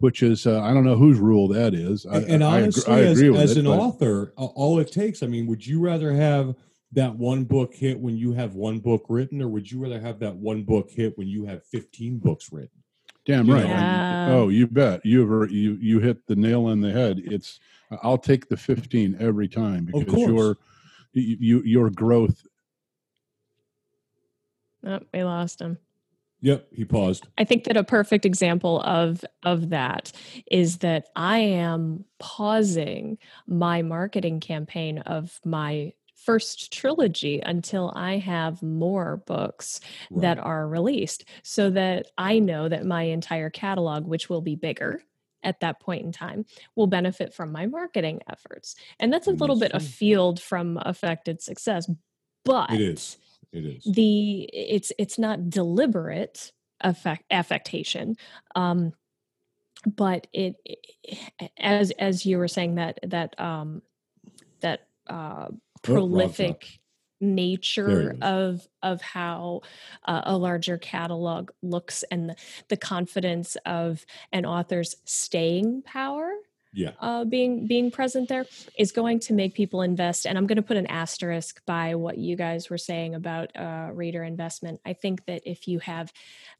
[0.00, 2.06] which is uh, i don't know whose rule that is.
[2.06, 5.22] I, and I, honestly I agree, as, as it, an but, author all it takes
[5.22, 6.54] i mean would you rather have
[6.92, 10.18] that one book hit when you have one book written or would you rather have
[10.20, 12.82] that one book hit when you have 15 books written
[13.28, 13.66] Damn right.
[13.66, 14.28] Yeah.
[14.30, 15.04] Oh, you bet.
[15.04, 17.20] You've you you hit the nail on the head.
[17.22, 17.60] It's
[18.02, 20.56] I'll take the 15 every time because your
[21.12, 22.46] you your growth.
[24.86, 25.76] Oh, we lost him.
[26.40, 27.28] Yep, he paused.
[27.36, 30.10] I think that a perfect example of of that
[30.50, 35.92] is that I am pausing my marketing campaign of my
[36.28, 40.20] first trilogy until I have more books right.
[40.20, 45.00] that are released so that I know that my entire catalog, which will be bigger
[45.42, 46.44] at that point in time,
[46.76, 48.74] will benefit from my marketing efforts.
[49.00, 51.90] And that's a little bit afield from affected success,
[52.44, 53.16] but it is.
[53.50, 53.84] It is.
[53.84, 58.18] The it's it's not deliberate affect affectation.
[58.54, 58.92] Um,
[59.86, 63.80] but it, it as as you were saying that that um
[64.60, 65.48] that uh
[65.82, 66.80] prolific
[67.20, 69.60] nature of of how
[70.04, 72.36] uh, a larger catalog looks and the,
[72.68, 76.17] the confidence of an author's staying power
[76.72, 78.46] yeah uh, being being present there
[78.78, 82.18] is going to make people invest and i'm going to put an asterisk by what
[82.18, 86.12] you guys were saying about uh, reader investment i think that if you have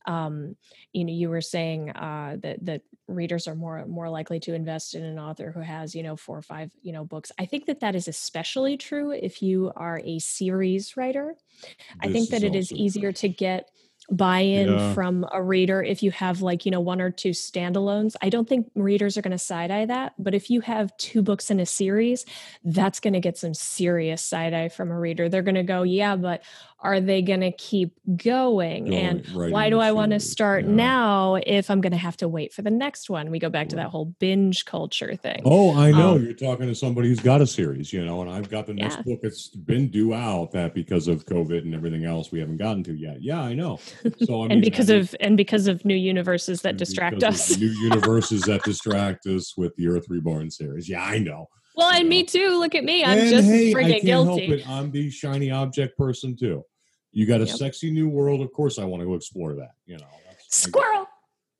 [0.07, 0.57] um,
[0.93, 4.95] you know you were saying uh, that that readers are more more likely to invest
[4.95, 7.67] in an author who has you know four or five you know books i think
[7.67, 12.43] that that is especially true if you are a series writer this i think that
[12.43, 13.29] it is easier true.
[13.29, 13.71] to get
[14.11, 14.95] buy-in yeah.
[14.95, 18.49] from a reader if you have like you know one or two standalones i don't
[18.49, 21.67] think readers are going to side-eye that but if you have two books in a
[21.67, 22.25] series
[22.65, 26.17] that's going to get some serious side-eye from a reader they're going to go yeah
[26.17, 26.43] but
[26.81, 30.65] are they going to keep going, going and right why do i want to start
[30.65, 30.71] yeah.
[30.71, 33.31] now if i'm going to have to wait for the next one?
[33.31, 33.71] We go back right.
[33.71, 35.43] to that whole binge culture thing.
[35.45, 36.13] Oh i know.
[36.13, 38.75] Um, you're talking to somebody who's got a series you know and i've got the
[38.75, 39.03] next yeah.
[39.03, 42.83] book it's been due out that because of covid and everything else we haven't gotten
[42.85, 43.23] to yet.
[43.23, 43.79] Yeah i know.
[44.25, 47.57] So I mean, and because of and because of new universes that distract us.
[47.59, 50.89] new universes that distract us with the earth reborn series.
[50.89, 52.59] Yeah i know well, and me too.
[52.59, 53.05] Look at me.
[53.05, 54.65] I'm and just hey, freaking guilty.
[54.67, 56.65] I'm the shiny object person too.
[57.13, 57.57] You got a yep.
[57.57, 58.41] sexy new world.
[58.41, 59.71] Of course, I want to go explore that.
[59.87, 60.07] You know,
[60.49, 61.07] squirrel.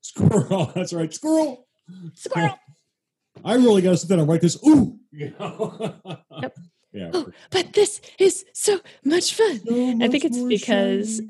[0.01, 0.71] Squirrel.
[0.75, 1.13] That's right.
[1.13, 1.65] Squirrel.
[2.15, 2.59] Squirrel.
[3.45, 4.57] I really got to sit down and write this.
[4.67, 4.97] Ooh.
[5.11, 5.95] You know?
[6.41, 6.55] yep.
[6.91, 7.09] Yeah.
[7.13, 9.59] Oh, but this is so much fun.
[9.65, 11.29] So much I think it's because shiny.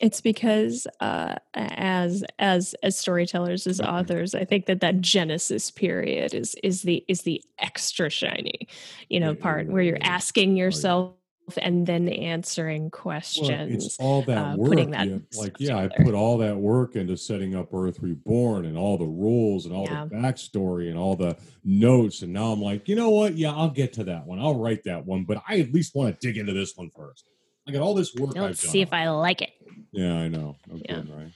[0.00, 6.34] It's because uh, as as as storytellers as authors i think that that genesis period
[6.34, 8.66] is is the is the extra shiny
[9.08, 11.14] you know part where you're asking yourself
[11.62, 13.84] and then answering Well, questions.
[13.84, 14.68] it's all that uh, work.
[14.68, 17.98] putting that yeah, stuff like, yeah, I put all that work into setting up Earth
[18.00, 20.04] Reborn and all the rules and all Yeah.
[20.04, 22.22] the backstory and all the notes.
[22.22, 23.36] And now I'm like, you know what?
[23.36, 24.38] Yeah, I'll get to that one.
[24.38, 27.24] I'll write that one, but I at least want to dig into this one first.
[27.66, 28.36] I got all this work.
[28.36, 28.92] I've Let's done see if.
[28.92, 29.50] I like it.
[29.92, 30.56] Yeah, I know.
[30.66, 30.96] No Yeah.
[30.96, 31.32] kidding, right?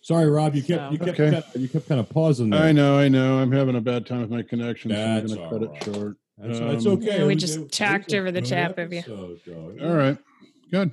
[0.00, 0.54] Sorry, Rob.
[0.54, 1.30] You kept So- you kept Okay.
[1.30, 2.62] kinda, you kept kind of pausing there.
[2.62, 3.38] I know, I know.
[3.38, 5.74] I'm having a bad time with my connection, so I'm That's going to cut all
[5.76, 6.16] it short.
[6.38, 7.06] That's, that's Um, okay.
[7.06, 8.98] Yeah, we It was- just it was talked over the good top of you.
[9.00, 9.76] episode, Joe.
[9.82, 10.18] All right,
[10.70, 10.90] good.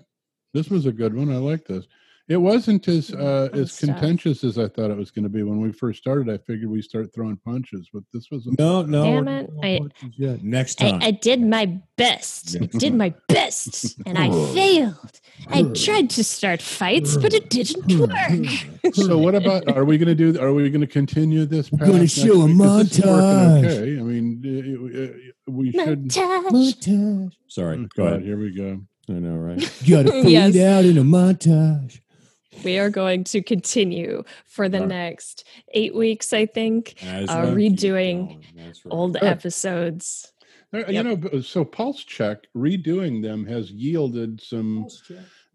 [0.53, 1.31] This was a good one.
[1.31, 1.85] I like this.
[2.29, 3.89] It wasn't as uh, as stuff.
[3.89, 6.29] contentious as I thought it was going to be when we first started.
[6.31, 9.03] I figured we start throwing punches, but this was No, no.
[9.03, 9.49] Damn it.
[9.63, 9.79] I-
[10.15, 10.43] yet.
[10.43, 10.99] Next time.
[11.01, 12.55] I did my best.
[12.61, 15.19] I did my best, and I failed.
[15.47, 18.93] I tried to start fights, but it didn't work.
[18.93, 19.67] So what about?
[19.75, 20.39] Are we going to do?
[20.39, 21.71] Are we going to continue this?
[21.71, 22.57] We're gonna show a week?
[22.59, 23.65] 'Cause this is working montage.
[23.65, 25.13] Okay, I mean,
[25.47, 26.09] uh, we should.
[26.09, 27.31] Montage.
[27.47, 27.77] Sorry.
[27.77, 28.21] Oh, Go God, ahead.
[28.23, 28.81] Here we go.
[29.09, 29.81] I know, right?
[29.87, 30.55] You Got to fade Yes.
[30.57, 31.99] out in a montage.
[32.63, 34.87] We are going to continue for the Right.
[34.89, 37.01] next eight weeks, I think.
[37.03, 38.77] As Uh, we redoing right.
[38.89, 39.23] Old Good.
[39.23, 40.31] episodes.
[40.73, 41.05] Uh, You Yep.
[41.33, 44.87] know, so pulse check redoing them has yielded some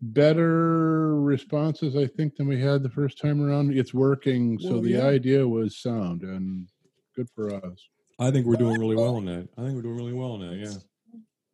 [0.02, 3.76] better responses, I think, than we had the first time around.
[3.76, 5.06] It's working, so the yeah.
[5.06, 6.68] idea was sound and
[7.14, 7.78] good for us.
[8.18, 9.48] I think we're doing really well on that.
[9.56, 10.56] I think we're doing really well on that.
[10.56, 10.74] Yeah.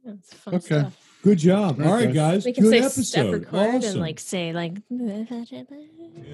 [0.05, 0.67] That's fun Okay.
[0.81, 1.10] stuff.
[1.23, 1.81] Good job.
[1.81, 2.13] All right, Okay.
[2.15, 2.45] guys.
[2.47, 3.05] We can Good say episode.
[3.05, 3.91] step record awesome.
[3.91, 4.75] and like say like.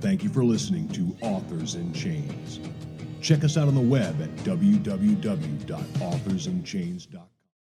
[0.00, 2.58] Thank you for listening to Authors in Chains.
[3.20, 7.20] Check us out on the web at www.authorsinchains.com.